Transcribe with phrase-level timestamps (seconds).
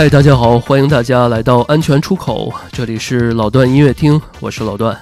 [0.00, 4.98] 嗨，大家好，欢迎大家来到安全出口，这里是老段音乐厅，我是老段，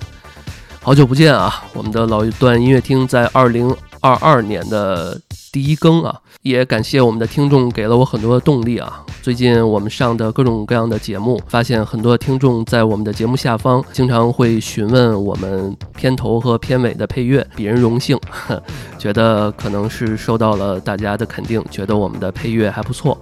[0.83, 1.63] 好久不见啊！
[1.73, 5.17] 我们的老段音乐厅在二零二二年的
[5.53, 9.05] 第一更啊，也感谢我们的听众给了我很多的动力啊。
[9.23, 18.19] 最近我们上的各种各样的节目，发现很多听众在我们的节目下方经常会询问我们片头和片尾的配乐，比人荣幸，
[18.99, 23.17] 觉得可能是受到了大家的肯定，觉得我们的配乐还不错。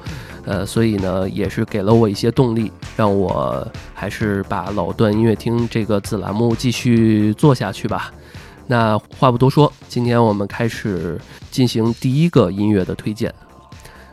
[0.46, 8.12] 呃，所以呢，也是给了我一些动力，让我还是把老段音乐厅这个子栏目继续做下去吧。
[8.68, 13.34] 那话不多说，今天我们开始进行第一个音乐的推荐。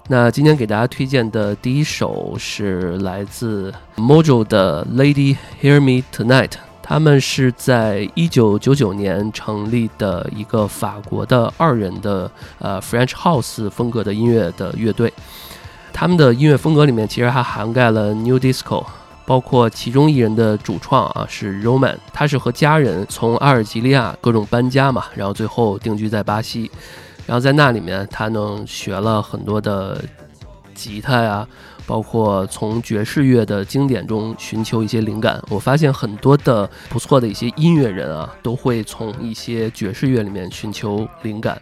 [0.08, 15.14] 那今天给大家推荐的第一首是来自 Mojo 的 Lady Hear Me Tonight，他们是在一九九九年成立的一个法国的二人的呃 French House 风格的音乐的乐队。
[15.94, 18.84] 他们的音乐风格里面其实还涵盖了 New Disco，
[19.26, 26.70] 包括其中一人的主创啊是 Roman，他是和家人从阿尔及利亚各种搬家嘛，然后最后定居在巴西，
[27.26, 30.04] 然后在那里面他呢学了很多的
[30.74, 31.48] 吉他呀，
[31.86, 35.42] 包括从爵士乐的经典中寻求一些灵感。
[35.48, 41.62] 我发现很多的不错的一些音乐人啊，都会从一些爵士乐里面寻求灵感。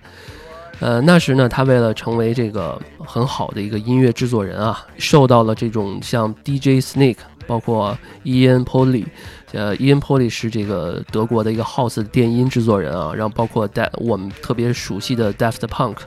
[0.82, 9.06] 呃，那时呢，他为了成为这个很好的一个音乐制作人啊，受到了这种像 DJ Snake，包括 Ian Polley，
[9.52, 15.98] 呃，Ian Polley 是这个德国的一个 House 电音制作人啊，然后包括带我们特别熟悉的 Daft Punk，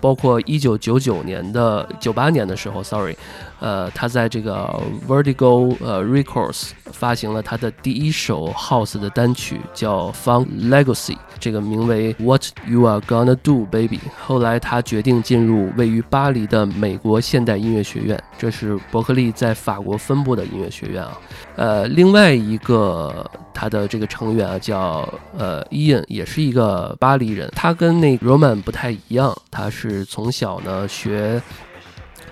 [0.00, 3.16] 包括一九九九年的九八年的时候，Sorry。
[3.58, 4.68] 呃，他在这个
[5.08, 14.00] Vertigo 呃 Records 发行了他的第一首 House 的单曲，叫 Fun Legacy，这个名为 What You Are Gonna Do Baby。
[14.24, 21.18] 后来他决定进入位于巴黎的美国现代音乐学院，这是伯克利在法国分部的音乐学院啊。
[21.56, 31.42] 呃，另外一个他的这个成员啊，叫呃 Ian，也是一个巴黎人，他跟那 Roman 不太一样，他是从小呢学。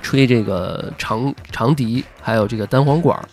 [0.03, 3.25] 吹这个长长笛，还有这个单簧管儿，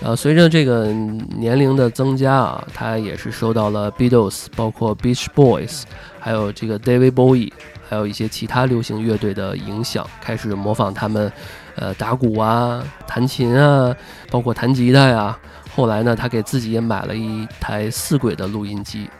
[0.00, 5.82] 呃，随着这个年龄的增加啊，他也是受到了 Beatles，包括 Beach Boys，
[6.20, 7.52] 还有这个 David Bowie，
[7.88, 11.32] 还有一些其他流行乐队的影响，开始模仿他们，
[11.74, 13.92] 呃，打鼓啊，弹琴啊，
[14.30, 15.36] 包括弹吉他呀。
[15.74, 19.10] 后来呢，他给自己也买了一台四轨的录音机，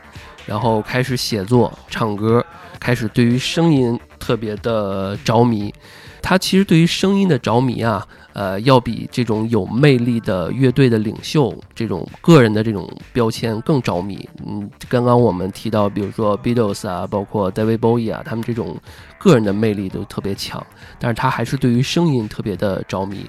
[0.45, 2.45] 然后开始写作、唱歌，
[2.79, 5.73] 开始对于声音特别的着迷。
[6.21, 14.27] 他其实对于声音的着迷啊，呃，要比这种有魅力的乐队的领袖这种个人的这种标签更着迷。
[14.45, 18.77] 嗯，刚刚我们提到，比如说 Beatles 啊，包括 David Bowie 啊，他们这种
[19.17, 20.65] 个人的魅力都特别强，
[20.99, 23.25] 但是他还是对于声音特别的着迷。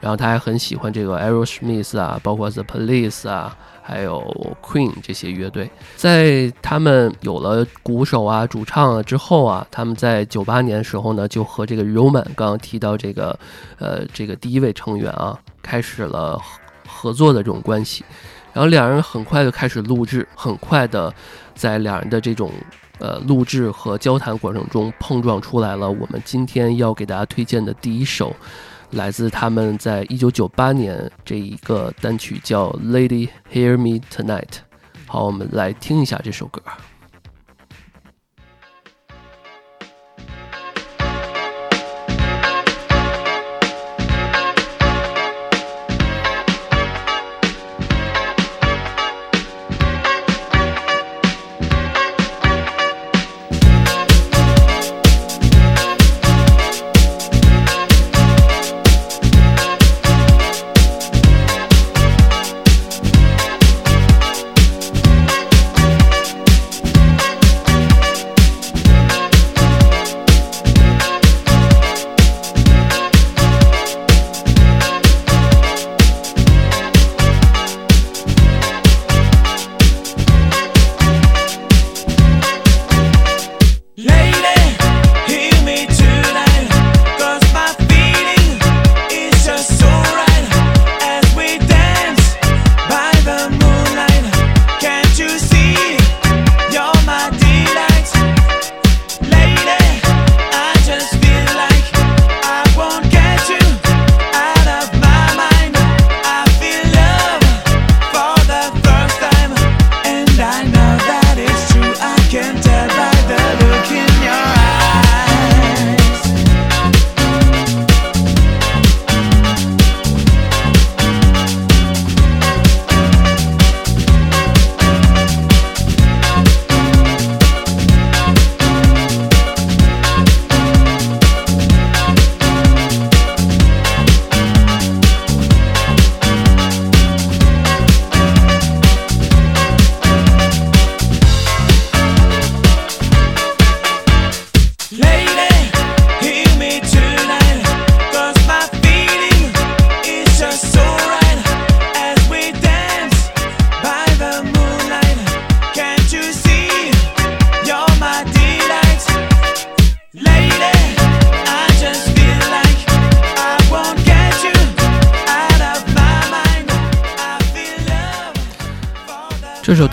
[0.00, 3.56] 然后他还很喜欢这个 Aerosmith 啊，包括 The Police 啊。
[3.86, 13.38] 还有 Queen 这些乐队，在他们有了鼓手啊、主唱啊之后啊，他们在九八年的时候呢，就和这个 Roman 刚刚提到这个，
[13.78, 16.40] 呃，这个第一位成员啊，开始了
[16.88, 18.02] 合作的这种关系。
[18.54, 21.12] 然后两人很快就开始录制，很快的，
[21.54, 22.50] 在两人的这种
[23.00, 28.34] 呃录制和交谈过程中，碰撞出来了我们今天要给大家推荐的第一首。
[28.94, 34.42] 来自他们在一九九八年这一个单曲叫《Lady Hear Me Tonight》。
[35.06, 36.62] 好，我们来听一下这首歌。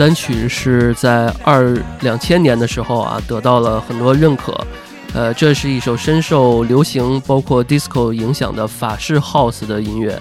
[0.01, 4.59] 单曲是在二两千年的时候啊，得到了很多认可。
[5.13, 10.19] 呃，这是一首深受流行包括 disco 影响的法式 house 的音乐。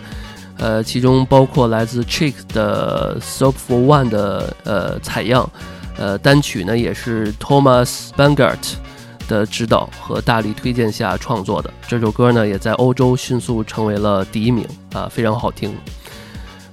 [0.58, 5.48] 呃，其中包括来自 Chick 的 Soap for One 的呃采样。
[5.96, 8.74] 呃，单曲呢也是 Thomas Bangert
[9.26, 11.72] 的指导和大力推荐下创作的。
[11.88, 15.74] 这首歌呢也在欧洲迅速成为了第一名啊，非常好听。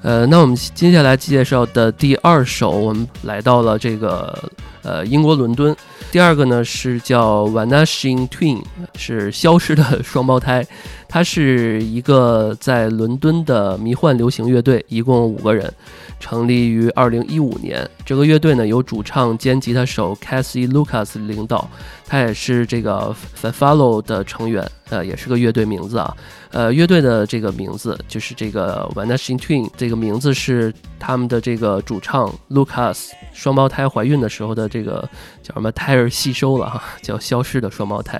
[0.07, 4.33] 呃，那我们接下来介绍的第二首，我们来到了这个
[4.81, 5.75] 呃英国伦敦。
[6.09, 8.63] 第二个呢是叫 Vanishing Twin，
[8.95, 10.65] 是消失的双胞胎。
[11.09, 15.73] 它是一个在伦敦的迷幻流行乐队，一共五个人。
[16.19, 21.69] 成立于二零一五年，这个乐队呢由主唱兼吉他手 Cassie Lucas 领导，
[22.05, 26.17] 他也是这个 f a f a l o 的成员，呃，也是个乐队名字啊，
[26.51, 35.07] 呃，乐队的这个名字就是这个 Vanishing Twin，这个名字是他们的这个主唱 Lucas 双胞胎怀孕的时候的这个
[35.43, 38.19] 叫什么胎儿吸收了哈，叫消失的双胞胎，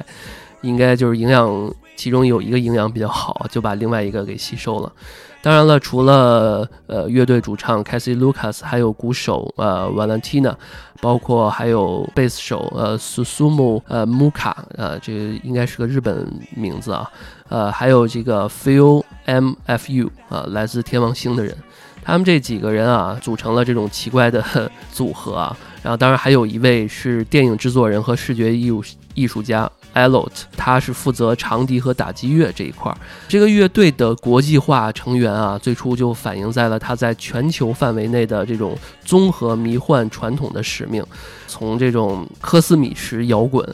[0.61, 4.93] 应该就是营养其中有一个营养比较好，就把另外一个给吸收了。
[5.41, 10.53] 当然了，除了呃乐队主唱 Cassie Lucas，还有鼓手呃 Valentina，
[10.99, 17.09] 包括还有贝斯手呃 Susumu 呃 Muka，呃这个应该是个日本名字啊，
[17.47, 21.55] 呃还有这个 Phil Mfu 啊来自天王星的人，
[22.03, 24.43] 他们这几个人啊组成了这种奇怪的
[24.91, 29.71] 组合啊，然后当然还有一位是电影制作人和视觉艺术艺术家。
[29.93, 32.97] Elot，他是负责长笛和打击乐这一块儿。
[33.27, 41.03] 这个乐队的国际化成员啊，最初就反映在了他在全球范围内的这种综合迷幻传统的使命。
[41.47, 43.67] 从这种科斯米什摇滚，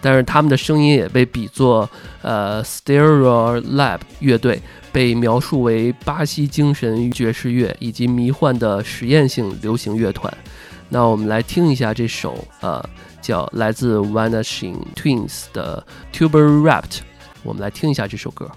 [0.00, 1.88] 但是他们的声音也被比作
[2.22, 4.62] 呃 Stereo Lab 乐队，
[4.92, 10.32] 被描述为巴西精神爵士乐以及迷幻的实验性流行乐团。
[10.90, 12.88] 那我们来听一下这首呃。
[13.28, 17.00] 叫来自 Vanishing Twins 的 Tuber Rapt，
[17.42, 18.50] 我们来听一下这首歌。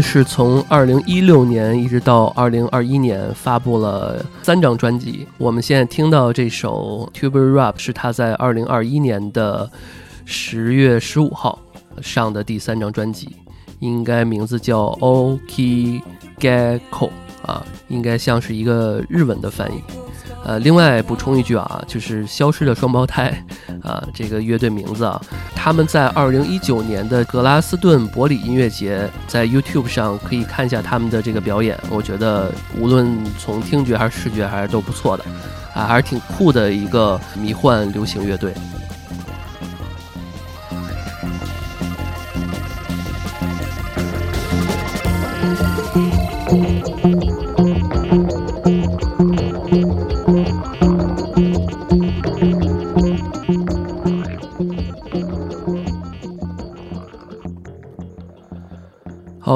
[0.00, 5.26] 是从二零一六年一直到二零二一年发布了三张专辑。
[5.36, 9.70] 我们现在听到这首《Tuber Rap》是他在二零二一年的
[10.24, 11.58] 十月十五号
[12.02, 13.36] 上的第三张专辑，
[13.80, 14.86] 应该名字叫
[15.48, 16.00] 《Okigeko》
[17.42, 19.82] 啊，应该像是一个日文的翻译。
[20.44, 23.44] 呃，另外补充一句啊，就是消失的双胞胎
[23.82, 25.20] 啊，这个乐队名字啊，
[25.54, 35.24] 他们在二零一九年的格拉斯顿伯里音乐节，在 YouTube 上可以看一下他们的这个表演，我觉得无论从听觉还是视觉还是都不错的，
[35.74, 38.54] 啊，还是挺酷的一个迷幻流行乐队。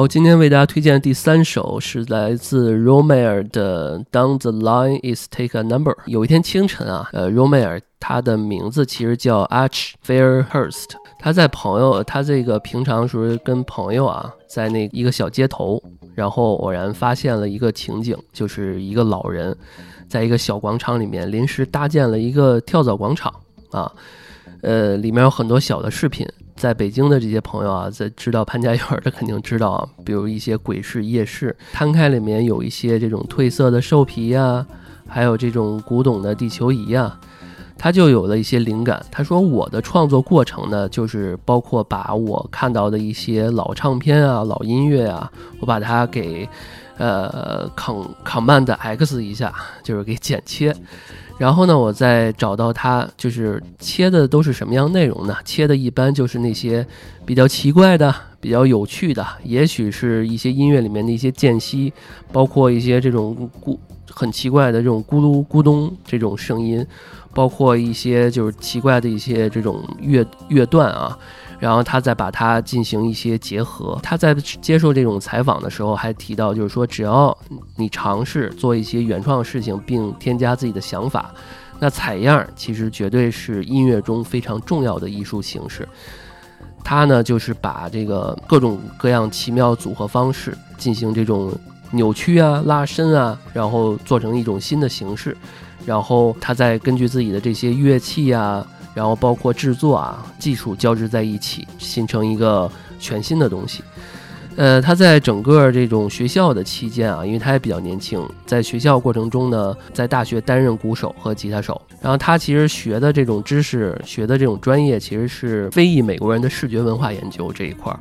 [0.03, 5.93] 好，今天为大家推荐的第三首是来自 Romer 的《Down the Line Is Take a Number》。
[6.07, 10.87] 有一天清晨啊，呃，Romer 他的名字其实叫 Arch Fairhurst。
[11.19, 15.81] 他在朋友，他这个平常时候跟朋友啊，在那一个小街头
[16.13, 19.55] 然后偶然发现了一个情景，就是一个老人
[20.09, 23.33] 在一个小广场里面临时搭建了一个跳蚤广场
[23.71, 23.89] 啊，
[24.63, 26.27] 呃，里面有很多小的饰品。
[26.55, 34.65] 在北京的这些朋友啊，在知道潘家园的肯定知道啊，比如一些鬼市夜市摊开里面有一些这种褪色的兽皮呀，
[35.07, 37.19] 还有这种古董的地球仪呀。
[37.75, 39.03] 他就有了一些灵感。
[39.11, 45.29] 他说：“我的创作过程呢，就是包括把我看到的一些老唱片啊、老音乐啊，
[45.59, 46.47] 我把它给
[46.97, 50.75] 呃 command X 一下，就是给剪切。
[51.37, 55.35] 然后呢，我再找到它，就是切的都是什么样内容呢？
[55.43, 56.85] 切的一般就是那些
[57.25, 61.91] 比较奇怪的、比较有趣的，也许是一些音乐里面的一些间隙，
[62.31, 63.77] 包括一些这种咕
[64.09, 66.85] 很奇怪的这种咕噜咕咚这种声音。”
[67.35, 71.17] 包括一些就是奇怪的一些这种乐乐段啊，
[71.63, 73.97] 然后他再把它进行一些结合。
[74.03, 77.35] 他在接受这种采访的时候还提到，就是说只要
[77.77, 81.33] 你尝试做一些原创事情，并添加自己的想法，
[81.79, 85.87] 那采样其实绝对是音乐中非常重要的艺术形式。
[86.83, 91.49] 他呢就是把这个各种各样奇妙组合方式进行这种
[91.91, 95.37] 扭曲啊、拉伸啊，然后做成一种新的形式。
[95.85, 102.69] 然后他再根据自己的这些乐器啊，然后包括制作啊技术交织在一起，形成一个
[102.99, 103.83] 全新的东西。
[104.55, 111.81] 呃，他在整个这种学校的期间啊，因为他也比较年轻，在学校过程中呢，在大学担任鼓手和吉他手。
[111.99, 117.99] 然后他其实学的这种知识，学的这种专业其实是非裔美国人的视觉文化研究这一块儿。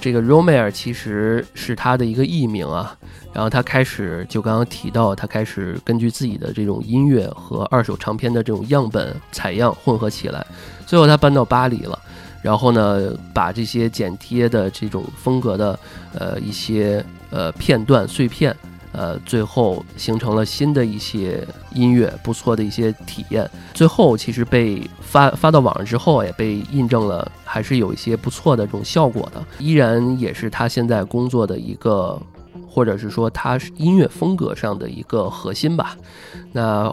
[0.00, 2.96] 这个 Romer 其实是他的一个艺名啊。
[3.32, 10.46] 然后他开始就刚刚提到，他开始根据自己的这种音乐和二手唱片的这种样本采样混合起来，
[10.86, 11.98] 最后他搬到巴黎了。
[12.42, 15.78] 然后呢，把这些剪贴的这种风格的
[16.12, 18.54] 呃一些呃片段碎片，
[18.94, 23.50] 呃最后形成了新的一些音乐，不错的一些体验。
[23.74, 32.20] 最后其实被发发到网上之后，也被印证了，还是有一些不错的这种效果的，依然也是他现在工作的一个。
[32.68, 35.96] 或者是说他音乐风格上的一个核心吧。
[36.50, 36.92] 那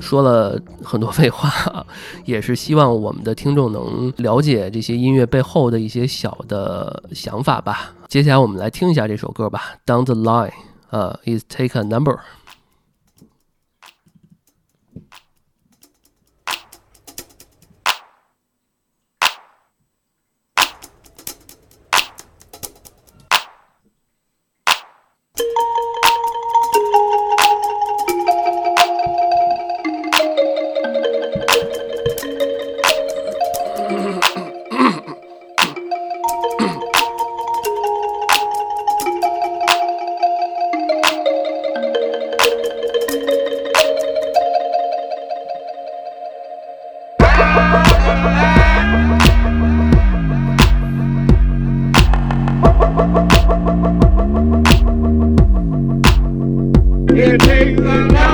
[0.00, 1.86] 说了很多废话，
[2.24, 7.92] 也是希望我们的听众能了解这些音乐背后的一些小的想法吧。
[8.08, 10.48] 接下来我们来听一下这首歌吧，《Down the Line》
[10.92, 12.20] Uh, 呃，Is Take a Number。
[57.12, 58.29] It takes a lot.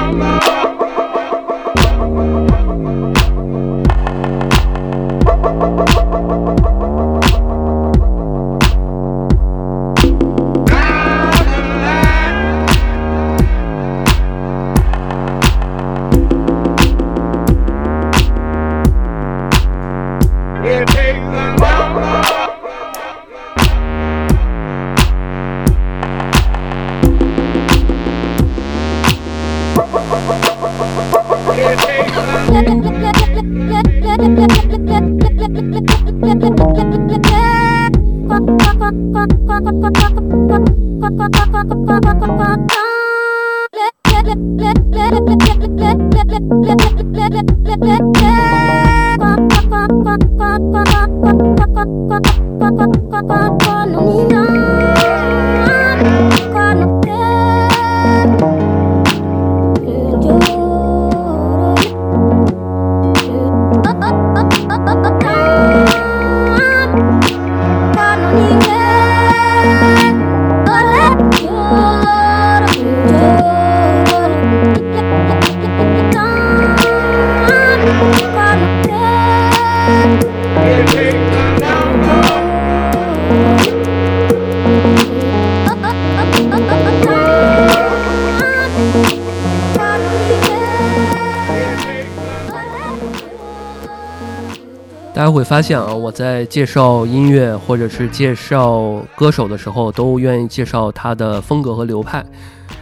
[95.36, 102.24] 会发现啊，我在介绍音乐或者是介绍歌手的时候，都愿意介绍他的风格和流派。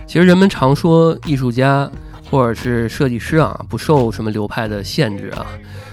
[0.07, 1.91] 其实人们常说艺术家
[2.31, 5.45] 或者是设计师啊，不受什么流派的限制啊。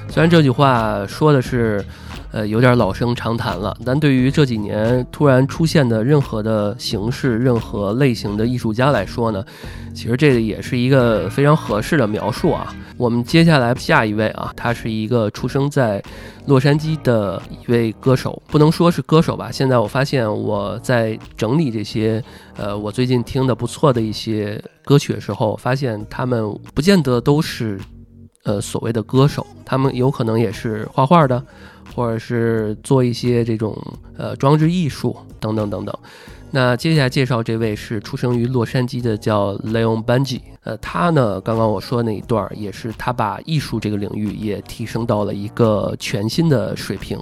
[0.08, 1.84] 虽然这句话说的是。
[2.32, 3.76] 呃，有点老生常谈了。
[3.86, 9.44] 但对于这几年突然出现的任何的形式、任何类型的艺术家来说呢，
[9.94, 12.74] 其实这个也是一个非常合适的描述啊。
[12.98, 16.02] 我们接下来下一位啊，他是一个出生在
[16.46, 19.52] 洛杉矶的一位歌手，不能说是歌手吧。
[19.52, 22.24] 现在我发现我在整理这些
[22.56, 27.80] 呃，我最近听的不错的一些歌曲的时候，发现他们不见得都是
[28.44, 31.44] 呃所谓的歌手，他们有可能也是画画的。
[31.94, 33.76] 或者是做一些这种
[34.18, 35.98] 呃装置艺术等等等等。
[36.54, 47.18] 那接下来介绍这位是出生于洛杉矶的叫 Leon Benji，呃，他呢刚刚我说那一段儿也是他把艺术这个领域也提升到了一个全新的水平。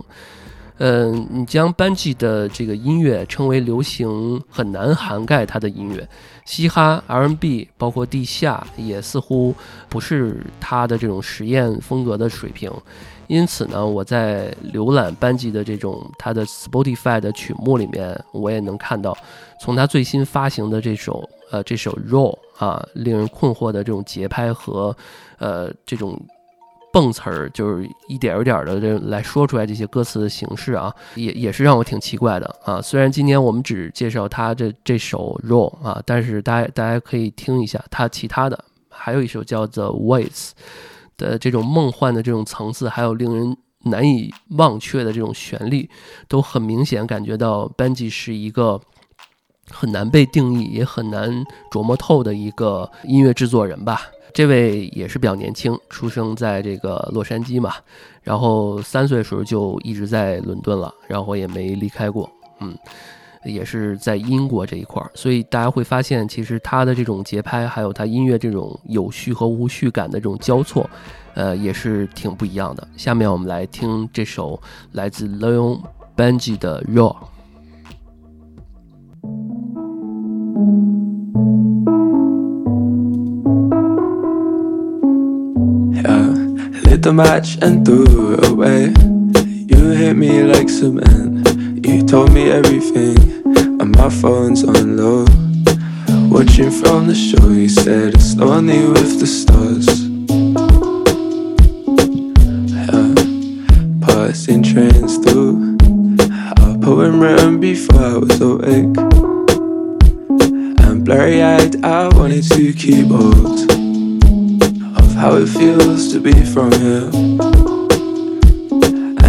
[0.82, 6.08] 嗯，你将 Benji 的这个音乐称为流行，很难涵盖他的音乐，
[6.46, 9.54] 嘻哈、R&B，包括地下，也似乎
[9.90, 12.72] 不是他的这种实验风格的水平。
[13.30, 19.16] 因此呢，我在浏览班级的这种他的 Spotify 的曲目里面，我也能看到，
[19.62, 24.98] 从他最新发行的这首呃这首 Raw 啊，令人困惑的这种节拍和
[25.38, 26.20] 呃这种
[26.92, 32.82] 蹦词儿，就是一点一点的这来说出来这些歌词的形式啊，也也是让我挺奇怪的啊。
[32.82, 40.50] 虽然今天我们只介绍他这这首 Raw 啊，但是大家大家可以听一下他其他的，还有一首叫 The Voice。
[41.20, 45.88] 的这种梦幻的这种层次，还有令人难以忘却的这种旋律，
[46.28, 48.82] 都很明显感觉到班吉是一个
[49.70, 54.02] 很难被定义，也很难琢磨透的一个音乐制作人吧。
[54.34, 57.76] 这位也是比较年轻，出生在这个洛杉矶嘛，
[58.24, 62.76] 然后三岁时候就一直在伦敦了，然后也没离开过，嗯。
[63.46, 70.90] 也是在英国这一块儿，所以大家会发现，其实他的这种节拍，还有他音乐这种有序和无序感的这种交错，
[71.36, 72.88] 呃，也是挺不一样的。
[72.98, 75.80] 下面我们来听这首来自 Leon
[76.18, 77.16] Benji 的 Raw。
[89.72, 91.39] You
[92.06, 93.18] told me everything,
[93.82, 95.26] and my phone's on low.
[96.30, 99.88] Watching from the shore, you said it's lonely with the stars.
[102.76, 103.14] Yeah.
[104.06, 105.78] Passing trains through
[106.62, 108.96] a poem written before I was awake.
[110.86, 113.72] And blurry eyed, I wanted to keep hold
[114.98, 117.10] of how it feels to be from here.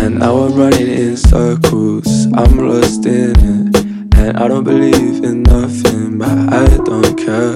[0.03, 3.77] And now I'm running in circles, I'm lost in it.
[4.17, 7.55] And I don't believe in nothing, but I don't care.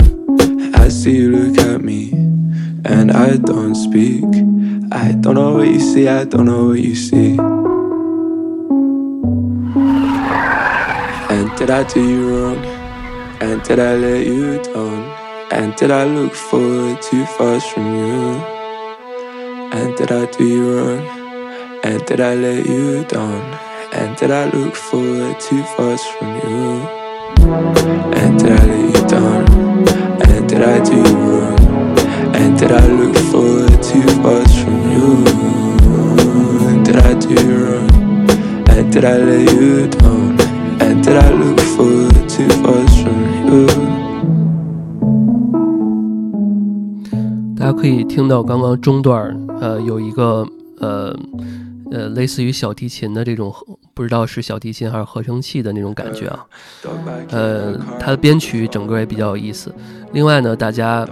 [0.75, 2.11] I see you look at me,
[2.85, 4.25] and I don't speak.
[4.93, 7.39] I don't know what you see, I don't know what you see.
[11.33, 12.63] And did I do you wrong?
[13.41, 15.03] And did I let you down?
[15.51, 18.37] And did I look forward too fast from you?
[19.73, 21.81] And did I do you wrong?
[21.83, 23.74] And did I let you down?
[23.97, 26.83] And did I look forward too fast from you?
[28.13, 29.45] And did I let you down?
[30.29, 31.59] And did I do you wrong?
[32.35, 35.25] And did I look forward too fast from you?
[36.69, 37.91] And did I do you wrong?
[38.71, 40.37] And did I let you down?
[40.81, 43.67] And did I look forward too fast from you?
[47.57, 50.47] 大家可以听到刚刚中段，呃，有一个
[50.81, 51.17] 呃
[51.91, 53.55] 呃，类似于小提琴的这种，
[53.95, 56.45] 不知道是小提琴还是合成器的那种感觉啊。
[57.31, 59.75] 呃，它的编曲整个也比较有意思。
[60.13, 61.09] 另外呢，大家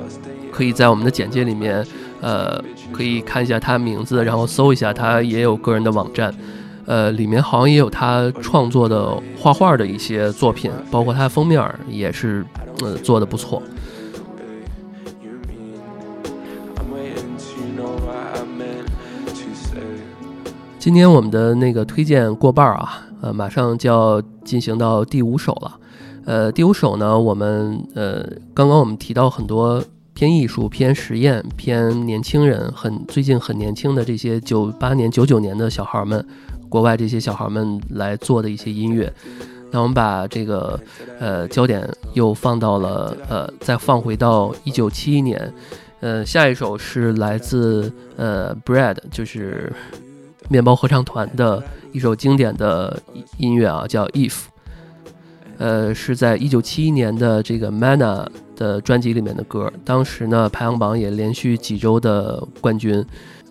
[0.51, 1.87] 可以在我们的简介里面，
[2.21, 6.35] 呃，可以看一下他名字，然后搜一下他也有个人的网站。
[6.85, 12.45] 呃，里面好像也有他创作的画画的一些作品，包括他封面也是，
[12.83, 13.63] 呃，做的不错。
[20.83, 25.79] 今天我们的那个推荐过半儿啊，呃，马上就要进行到第五首了。
[26.25, 29.81] 呃，第五首呢，我们呃，刚刚我们提到很多
[30.13, 36.27] 偏艺术、偏实验、偏年轻人，很最近很年轻的这些九八年、九九年的小孩们，
[36.69, 39.13] 国外这些小孩们来做的一些音乐。
[39.71, 40.81] 那我们把这个
[41.21, 45.55] 呃焦点又放到了呃，再放回到一九七一年。
[46.01, 49.73] 呃，下一首是来自呃 Bread，就是。
[50.49, 53.03] 面包合唱团的一首经典的
[53.39, 54.31] 音乐啊，叫《If》。
[55.59, 58.27] 呃，是在一九七一年的这个 Mana
[58.57, 63.05] 的专辑里面的歌，当时呢排行榜也连续几周的冠军。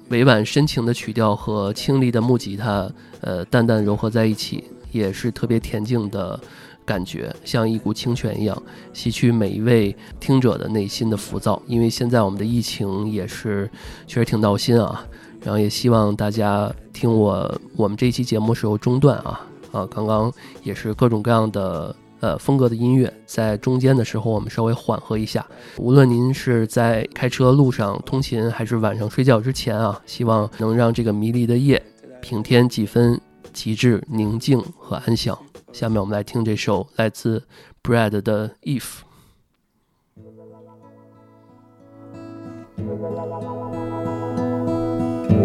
[0.09, 6.37] 委婉深情的曲调和清丽的木吉他，呃，淡淡柔合在一起，也是特别恬静的
[6.83, 11.61] 感觉，像一股清泉一样，洗去每一位听者的内心的浮躁。
[11.65, 13.71] 因为现在我们的疫情也是
[14.05, 15.05] 确实挺闹心啊，
[15.41, 20.31] 然后也希望大家听我我们这期节目时候中断啊啊，刚刚
[20.63, 21.95] 也是各种各样的。
[22.21, 25.43] 呃，风格的音乐在中间的时候，我们稍微缓和一下。
[25.77, 31.83] 无论您是在开车路上通勤，还是晚上睡觉之前啊，希望能让这个迷离的夜
[32.21, 33.19] 平添几分
[33.51, 35.35] 极致宁静和安详。
[35.73, 37.41] 下面我们来听这首来自
[37.81, 38.99] Brad 的《If》。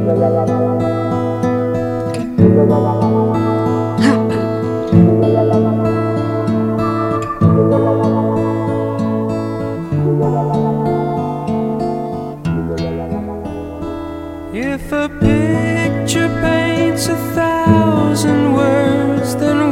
[0.09, 0.15] If
[14.93, 19.66] a picture paints a thousand words, then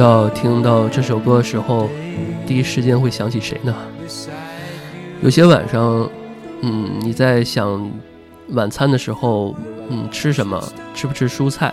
[0.00, 1.88] 道听到这首歌的时候，
[2.46, 3.74] 第一时间会想起谁呢？
[5.22, 6.08] 有些晚上，
[6.62, 7.90] 嗯，你在想
[8.48, 9.54] 晚餐的时候，
[9.90, 10.58] 嗯，吃什么？
[10.94, 11.72] 吃不吃蔬菜？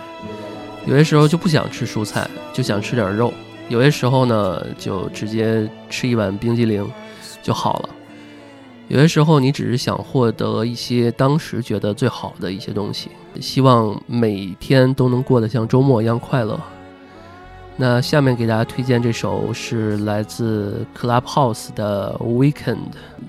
[0.86, 3.32] 有些时候就不想吃蔬菜，就想吃点肉。
[3.68, 6.86] 有些时候呢，就直接吃一碗冰激凌
[7.42, 7.88] 就好了。
[8.88, 13.10] 有些时候，你只是想获得一些当时觉得最好的一些东西，
[13.40, 16.58] 希望每天都能过得像周末一样快乐。
[17.80, 22.78] 那下面给大家推荐这首是来自 Clubhouse 的 Weekend。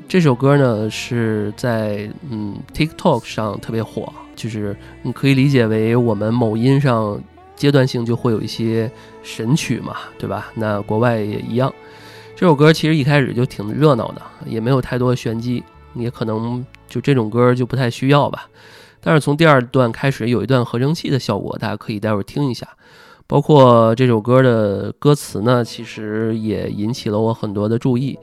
[0.07, 7.21] 这首歌呢是在嗯 TikTok 上特别火，就是你可以理解为我们某音上
[7.55, 10.47] 阶段性就会有一些神曲嘛，对吧？
[10.55, 11.71] 那国外也一样。
[12.35, 18.49] 这首歌其实一开始就挺热闹的，也没有太多的玄机，也可能就这种歌就不太需要吧。
[18.99, 22.67] 但是从第二段开始有一段合成器的效果，大家可以待会儿听一下。
[23.29, 28.17] 包括这首歌的歌词呢，其实也引起了我很多的注意。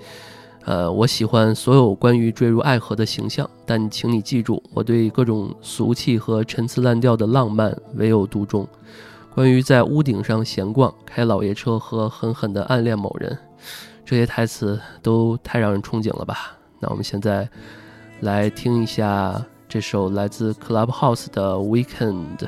[0.65, 8.67] 呃，我喜欢所有关于坠入爱河的形象，但请你记住，我对各种俗气和陈词滥调的浪漫唯有独钟。
[9.33, 13.39] 关于在屋顶上闲逛、开老爷车和狠狠地暗恋某人，
[14.05, 16.59] 这些台词都太让人憧憬了吧？
[16.81, 17.49] 那我们现在
[18.23, 22.39] 来听一下这首来自 Clubhouse 的《Weekend》。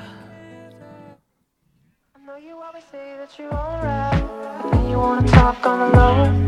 [5.69, 6.48] On the low.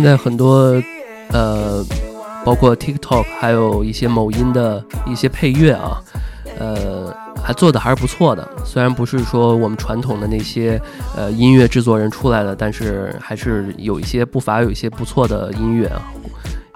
[0.00, 0.82] 现在很多
[1.28, 1.84] 呃，
[2.42, 6.00] 包括 TikTok，还有一些某音的一些配乐啊，
[6.58, 8.48] 呃，还做的还是不错的。
[8.64, 10.80] 虽然不是说我们传统的那些
[11.14, 16.02] 呃音乐制作人出来的，但是还是有一些不乏有一些不错的音乐啊。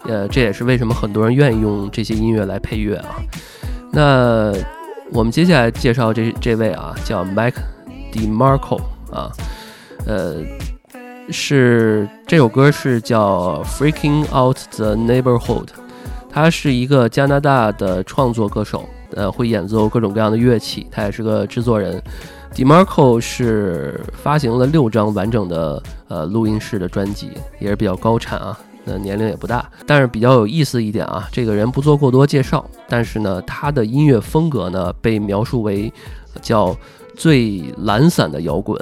[0.05, 3.17] 呃，这也是为什么很多人愿意用这些音乐来配乐啊。
[3.91, 4.53] 那
[5.13, 7.55] 我们接下来介绍这这位啊，叫 Mike
[8.13, 9.33] DeMarco 啊，
[10.05, 10.35] 呃，
[11.31, 15.67] 是这首歌是叫《Freaking Out the Neighborhood》，
[16.31, 18.85] 他是一个加拿大的创作歌手，
[19.15, 22.03] 呃，会演奏各种各样的乐器，他也是个制作人。
[22.55, 28.59] DeMarco 是发行了六张完整的呃录音室的专辑，也是比较高产啊。
[28.85, 35.91] 那年龄也不大，但是比较有意思一点啊，这个人不做过多介绍，但是呢，他的音乐风格呢被描述为
[36.43, 36.77] 叫
[37.17, 38.79] 最懒散的摇滚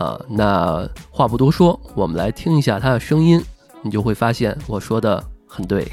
[0.00, 0.20] 啊。
[0.28, 3.40] 那话不多说，我们来听一下他的声音，
[3.82, 5.86] 你就会发现我说的很对。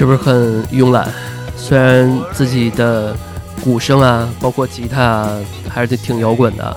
[0.00, 1.06] 是不是很慵懒？
[1.58, 3.14] 虽然自己的
[3.62, 6.74] 鼓声啊，包括吉他啊，还是挺摇滚的，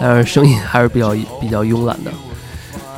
[0.00, 2.10] 但是声音还是比较比较慵懒的。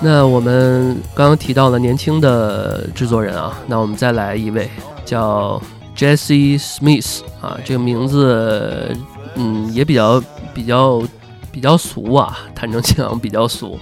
[0.00, 4.70] 那我们刚刚提到了年轻的制作人啊，那我们再来一位
[5.04, 5.60] 叫
[5.96, 8.94] Jesse Smith 啊，这个名字
[9.34, 10.22] 嗯也比较
[10.54, 11.02] 比较
[11.50, 13.76] 比较俗啊，坦诚讲比较俗。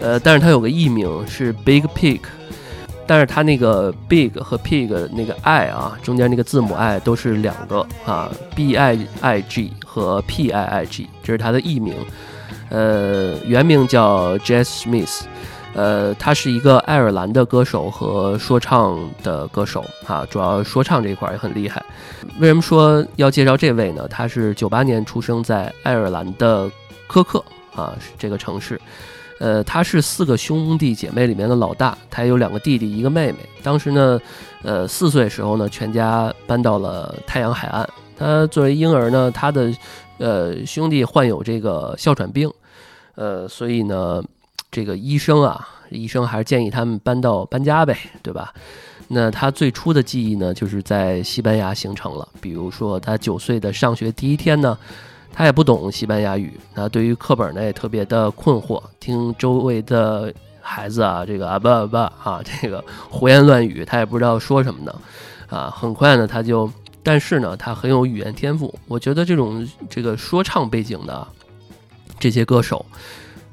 [0.00, 2.18] 呃，但是他有个艺名是 Big Pig，
[3.06, 10.86] 但是它那个 big 和 pig 那个 i 啊，中间那个字母 i 都是两个啊，b i i g 和 p i i
[10.86, 11.94] g，这是它的艺名。
[12.70, 15.20] 呃，原名叫 Jess Smith，
[15.74, 21.84] 呃，他是一个爱尔兰的歌手和说唱的歌手啊，主要说唱这一块也很厉害。
[22.40, 24.08] 为什么说要介绍这位呢？
[24.08, 26.68] 他是九八年出生在爱尔兰的
[27.06, 27.44] 科克
[27.76, 28.80] 啊，这个城市。
[29.44, 33.40] 呃，他是四个兄弟姐妹里面的老大，他有两个弟弟，一个妹妹。
[33.62, 34.18] 当时呢，
[34.62, 37.86] 呃，四岁时候呢，全家搬到了太阳海岸。
[38.16, 39.70] 他作为婴儿呢，他的
[40.16, 42.50] 呃兄弟患有这个哮喘病，
[43.16, 44.24] 呃，所以呢，
[44.70, 48.50] 这个医生啊，医生还是建议他们搬到搬家呗，对吧？
[49.08, 52.26] 那他最初的记忆呢，就是在西班牙形成了。
[52.40, 54.78] 比如说，他九岁的上学第一天呢，
[55.36, 64.94] 他也不懂西班牙语，那对于课本呢也特别的困惑，听周围的孩子啊，这个啊吧啊吧啊，这个胡言乱语，他也不知道说什么呢，
[65.50, 66.70] 啊，很快呢他就，
[67.02, 71.26] 但是呢他很有语言天赋，我觉得这种这个说唱背景的
[72.20, 72.86] 这些歌手，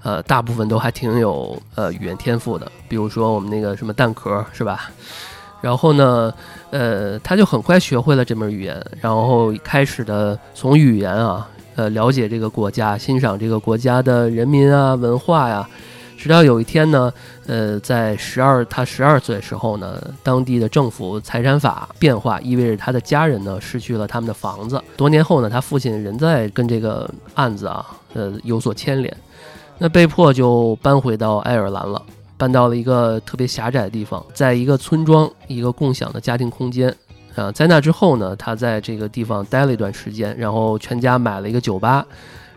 [0.03, 4.91] 呃，大部分都还挺有呃语言天赋的，比如说我们那个什么蛋壳是吧？
[5.61, 6.33] 然后呢，
[6.69, 15.67] 呃，他就很快学会了这门语言，然后开始的从语言啊，呃，了解这个国家，欣赏这个国家的人民啊、文化呀。
[16.17, 17.11] 直到有一天呢，
[17.47, 24.79] 呃，在十二他十二岁的时候呢，当地的政府财产法变化，意味着他的家人呢失去了他们的房子。
[24.95, 29.17] 多年后呢，他父亲仍在跟这个案子啊，呃，有所牵连，
[29.79, 31.99] 那被迫就搬回到爱尔兰了。
[32.37, 36.95] 搬到了一个特别狭窄的地方，在一个村庄，一个共享的家庭空间。
[37.35, 42.05] 啊，在那之后呢，他在这个地方待了一段时间，然后全家买了一个酒吧。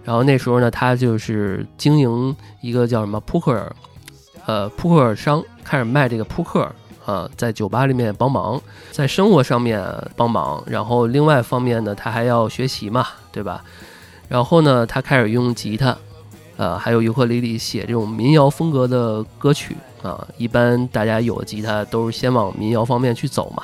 [0.03, 3.75] 然后那时候呢，他就是经营一个叫什么扑克，
[4.47, 6.71] 呃，扑克商，开始卖这个扑克
[7.07, 8.61] 啊，在酒吧里面帮忙，
[8.91, 9.83] 在生活上面
[10.17, 10.63] 帮忙。
[10.67, 13.65] 然后另外方面呢，他还要学习嘛，对吧？
[14.29, 15.97] 然后呢，他开始用吉他，
[16.57, 20.27] 呃，还有尤克里里写这种民谣风格的歌曲啊。
[20.37, 23.63] 一般大家有了吉他，都是先往民谣方面去走嘛。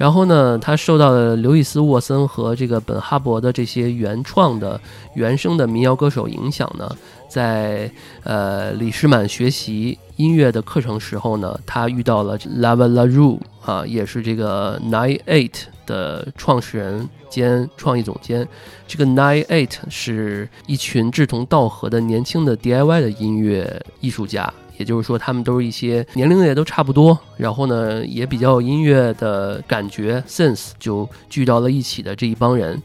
[0.00, 4.80] 然后呢，他受到了刘易斯·沃森和这个本哈伯的这些原创的
[5.14, 6.90] 原声的民谣歌手影响呢，
[7.28, 7.90] 在
[8.24, 18.48] 呃李士满学习音乐的课程时候呢，他遇到了 Lava La Rue 啊，也是这个 Nine Eight 的创始人兼创意总监。
[18.88, 24.50] 这个 Nine Eight 是一群志同道合的年轻的 DIY 的音乐艺术家。
[24.80, 32.82] 也就是说，他们都是一些年龄也都差不多，然后呢，也比较有音乐的感觉，sense 就聚到了一起的这一帮人。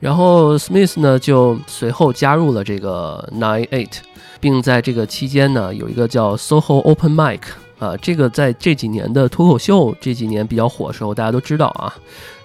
[0.00, 3.98] 然后 Smith 呢，就随后加入了这个 Nine Eight，
[4.40, 7.42] 并在这个期间呢，有一个叫 SoHo Open Mic
[7.78, 11.94] 啊，这个在这几年的脱口秀这几年比较火的时候，大家都知道啊，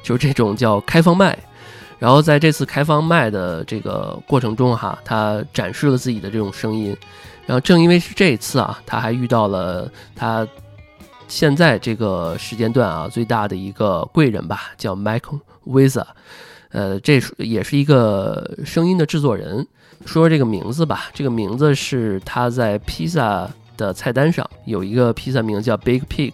[0.04, 1.36] 就是这种叫开放麦。
[1.98, 6.96] 然后在这次开放麦的这个过程中哈，他展示了自己的这种声音。
[7.46, 10.48] 然后正因为是这一次啊，他还遇到了他
[11.28, 16.06] 现在这个时间段啊最大的一个贵人吧，叫 Michael Visa，
[16.70, 19.68] 呃，这是也是一个声音的制作人。
[20.06, 26.34] 说说这个名字吧，这个名字是他在披萨的菜单上有一个披萨名叫 Big Pig。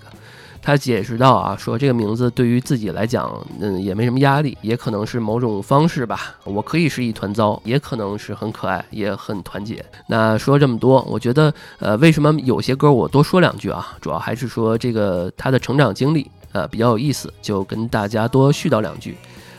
[0.62, 6.36] 他解释到啊，说这个名字对于自己来讲，嗯，也没什么压力，也可能是某种方式吧。
[6.44, 9.84] 我可以是一团糟，也可能是很可爱，也很团结。
[10.06, 13.98] 那说这么多，我觉得，呃，为什么有些歌我多说两句啊？
[14.00, 19.18] 主要还是说这个他的成长经历，呃，比较有意思，就跟大家多絮叨两句。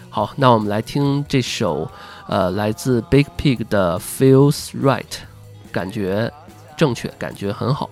[0.08, 1.90] 好，那我们来听这首，
[2.28, 5.02] 呃，来自 Big Pig 的 Feels Right，
[5.72, 6.32] 感觉
[6.76, 7.90] 正确，感觉很好。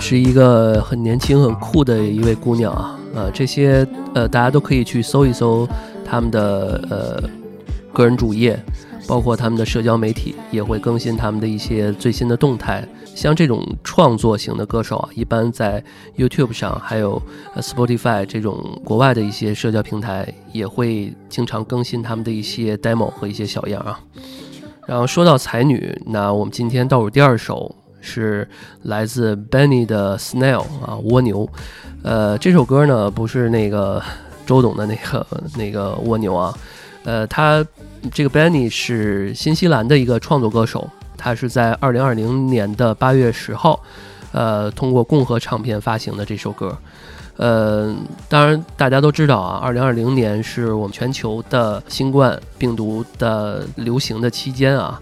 [0.00, 5.68] 是一个很年轻、很酷的一位姑娘啊，呃，这些呃，大家都可以去搜一搜
[6.04, 7.22] 他们的呃
[7.92, 8.58] 个人主页，
[9.06, 12.82] 包括他们的社交媒体也会更新他们的一些最新的动态。
[13.14, 15.82] 像这种创作型的歌手啊，一般在
[16.16, 17.20] YouTube 上，还有
[17.56, 24.00] Spotify 这种国外的一些社交平台，也会经常更新他们的一些 demo 和一些小样啊。
[24.86, 27.76] 然后说到才女，那我们今天倒数第二首。
[28.00, 28.48] 是
[28.82, 31.48] 来自 Benny 的 Snail 啊，蜗牛。
[32.02, 34.02] 呃，这首歌呢不是那个
[34.46, 35.26] 周董的那个
[35.56, 36.54] 那个蜗牛啊。
[37.04, 37.64] 呃，他
[38.12, 43.80] 这个 Benny 是新西兰的一个创作歌手，他是在二零二零年的八月十号，
[44.32, 46.76] 呃，通过共和唱片发行的这首歌。
[47.36, 47.94] 呃，
[48.28, 55.00] 当然大家都知道啊，二零二零年是我们全球的新冠病毒的流行的期间啊。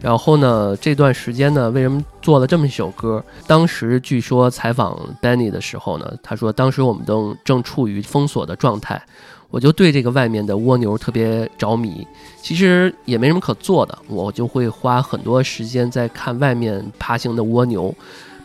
[0.00, 3.22] 然后呢，这段时间呢，为什么做了这么一首歌？
[3.46, 9.02] 当时据说采访 Benny 的时候呢，他说当时我们都正处于封锁的状态，
[9.50, 12.06] 我就对这个外面的蜗牛特别着迷。
[12.40, 17.92] 其实也没什么可做的，我就会花很多时间在看外面爬行的蜗牛，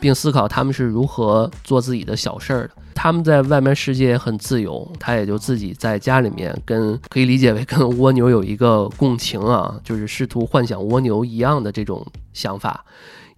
[0.04, 2.74] 并思考他们是如何做自己的小事儿的。
[2.94, 12.84] 他们在外面世界很自由，他也就自己在家里面跟可以理解为跟蜗牛有一个共情啊，就是试图幻想蜗牛一样的这种想法，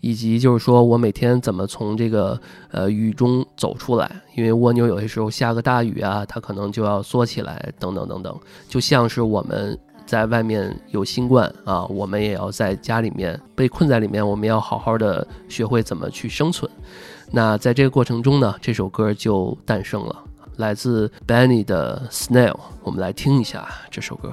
[0.01, 2.39] 以及就是说我每天怎么从这个
[2.71, 8.35] 呃雨中走出来，因为蜗牛有些时候下个大雨啊，它可能就要缩起来，等等等等，
[8.67, 16.69] 就像是我们在外面有新冠啊，我们也要在家里面被困在里面，我们要好好的学会怎么去生存。
[17.31, 20.23] 那在这个过程中呢，这首歌就诞生了，
[20.57, 22.51] 来自 Benny 的《Snail》，
[22.83, 24.31] 我们来听一下这首歌。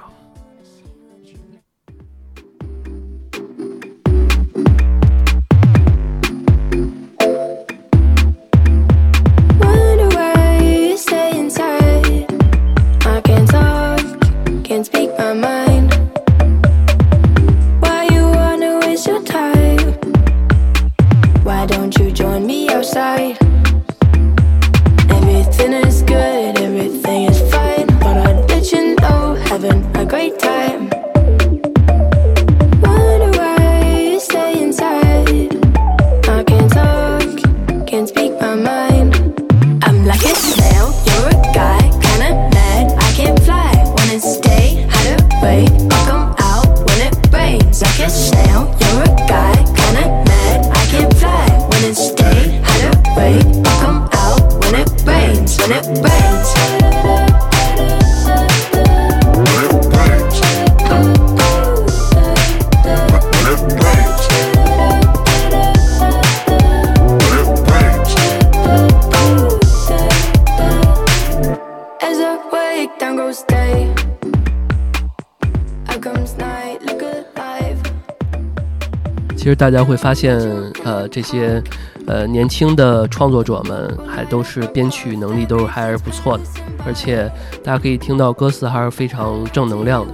[79.54, 80.38] 大家会发现，
[80.84, 81.62] 呃，这些
[82.06, 86.44] 呃年轻的创作者们还都是编曲能力都是还是不错的，
[86.86, 87.30] 而且
[87.62, 90.12] 大家可以听到歌词还是非常正能量的。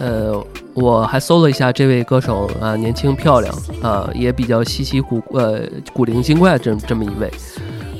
[0.00, 0.44] 呃，
[0.74, 3.52] 我还搜了一下这位歌手啊、年轻漂亮
[3.82, 5.62] 啊、也比较稀奇古呃
[5.92, 7.30] 古灵精怪这这么一位。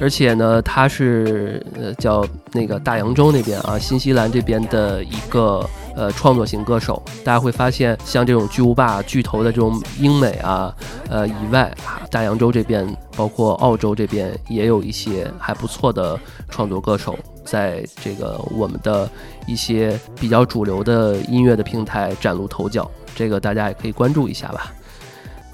[0.01, 5.69] 而且呢，他是呃叫那个大洋洲那边啊，新西兰这边的一个
[5.99, 7.03] 呃创作型歌手。
[7.25, 10.73] 大家会发现，像这种巨无霸巨头的这种英美啊，
[11.11, 11.75] 呃以外，
[12.09, 12.87] 大洋洲这边
[13.17, 16.19] 包括澳洲这边也有一些还不错的
[16.49, 19.11] 创作歌手，在这个我们的
[19.49, 22.89] 一些比较主流的音乐的平台崭露头角。
[23.17, 24.73] 这个大家也可以关注一下吧。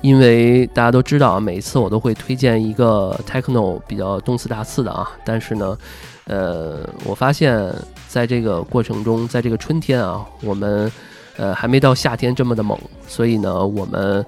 [0.04, 5.78] 因为大家都知道啊，每一次我都会推荐一个 techno 比较动次打次的啊，但是呢，
[6.26, 7.58] 呃，我发现
[8.06, 10.92] 在这个过程中，在这个春天啊，我们
[11.38, 12.78] 呃还没到夏天这么的猛，
[13.08, 14.22] 所以呢，我们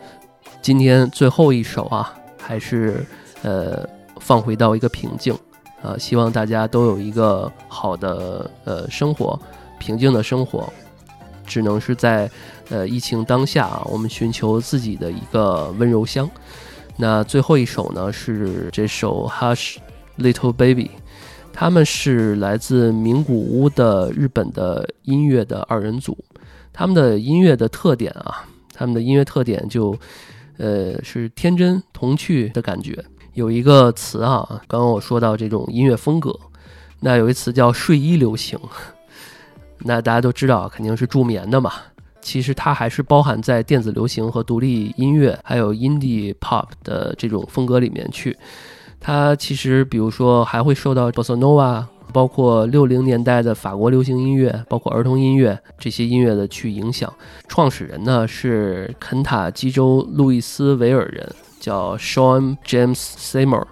[0.62, 2.10] 今天最后一首啊，
[2.40, 3.04] 还是
[3.42, 3.86] 呃
[4.18, 5.36] 放回到一个平静
[5.82, 9.38] 啊、希望大家都有一个好的呃生活，
[9.78, 10.72] 平静的生活，
[11.46, 12.30] 只能是在
[12.68, 16.28] 呃疫情当下啊，我们寻求自己的一个温柔乡。
[16.96, 19.76] 那最后一首呢是这首 Hush
[20.18, 20.90] Little Baby，
[21.52, 26.16] 他们是来自名古屋的日本的音乐的二人组，
[26.72, 29.94] 他们的音乐的特点啊，他们的音乐特点就
[30.56, 33.04] 呃是天真童趣的感觉。
[33.34, 36.34] 有一个词啊，刚刚我说到这种音乐风格，
[37.00, 38.58] 那有一词叫睡衣流行，
[39.78, 41.72] 那大家都知道肯定是助眠的嘛。
[42.20, 48.36] 其实它还是包含在电子流行和独立音乐，还有 indie pop 的这种风格里面去。
[48.98, 57.12] 它其实比如说还会受到 bossa nova，包括六零年代的法国流行音乐，包括儿童音乐这些音乐的去影响。
[57.46, 63.64] 创始人呢是肯塔基州路易斯维尔人，叫 Sean James Seymour。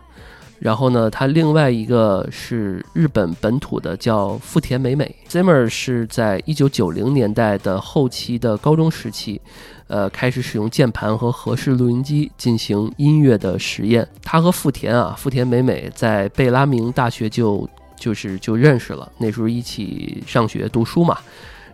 [0.64, 5.14] 然后呢，他另外一个是日本本土的，叫富田美美。
[5.28, 9.38] Zimmer 是在一九九零年代的后期的高中时期，
[9.88, 14.08] 呃，开始使用键盘和合适录音机进行音乐的实验。
[14.22, 21.18] 他和富田啊，富田美美在贝拉明大学就就是就认识了，那时候一起上学读书嘛。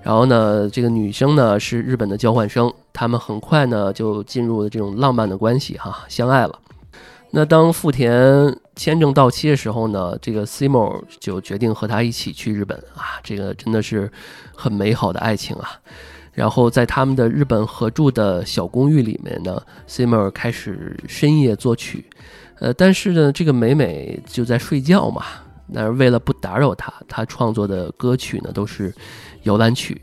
[0.02, 6.58] 然后呢，这个女生呢是日本的交换生，他们很快呢就进入了这种浪漫的关系哈，相爱了。
[7.32, 8.12] 那当富田
[8.74, 14.10] 签证到期的时候呢，这个 Seymour 就决定和他一起去日本啊，这个真的是
[14.54, 15.70] 很美好的爱情啊。
[16.32, 22.04] 然后在他们的日本合住的小公寓里面呢，Simo 开始深夜作曲。
[22.58, 25.24] 呃，但是呢，这个美美就在睡觉嘛。
[25.66, 28.92] 那为了不打扰她，她创作的歌曲呢都是
[29.44, 30.00] 摇篮曲。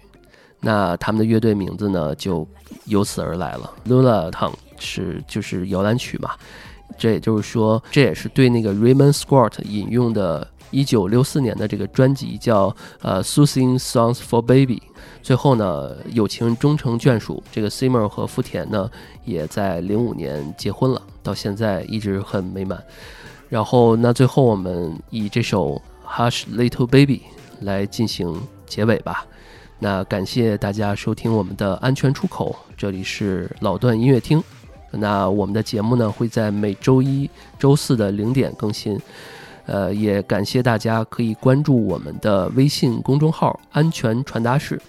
[0.60, 2.48] 那他们的乐队名字呢就
[2.86, 6.32] 由此而来了，Lula t o n 是就是摇篮曲嘛。
[6.98, 14.82] 这也就是说，这也是对那个 Raymond Scott 引用的1964年的这个专辑叫呃 Soothing Songs for Baby。
[15.22, 18.90] 最后呢，友情终成眷属，这个 Simmer 和福田呢
[19.26, 22.82] 也在05年结婚了，到现在一直很美满。
[23.50, 27.22] 然后那最后我们以这首 Hush Little Baby
[27.62, 29.26] 来进行结尾吧。
[29.80, 34.42] 那感谢大家收听我们的安全出口，这里是老段音乐厅。
[34.92, 37.30] 那我们的节目呢会在每周一
[37.60, 39.00] 周四的零点更新，
[39.66, 44.82] 呃，也感谢大家可以关注我们的微信公众号“安全传达室”，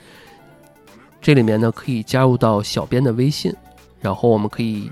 [1.21, 3.53] 这里面呢可以加入到小编的微信，
[4.01, 4.91] 然后我们可以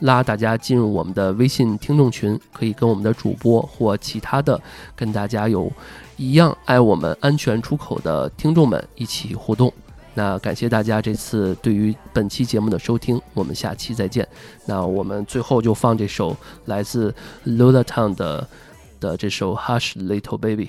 [0.00, 4.60] 拉大家进入我们的微信听众群，可以跟我们的主播或其他的
[4.96, 5.70] 跟大家有
[6.16, 9.72] 一样爱我们安全出口的听众们一起互动。
[10.14, 14.26] 那感谢大家这次对于本期节目的收听，我们下期再见。
[14.66, 16.36] 那我们最后就放这首
[16.66, 17.14] 来自
[17.46, 18.48] Lula Town 的
[18.98, 20.68] 的这首 Hush Little Baby。